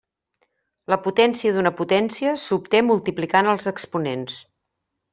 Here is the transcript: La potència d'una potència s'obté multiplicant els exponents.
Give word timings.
La 0.93 0.97
potència 1.07 1.53
d'una 1.59 1.73
potència 1.83 2.33
s'obté 2.47 2.83
multiplicant 2.91 3.55
els 3.55 3.73
exponents. 3.77 4.43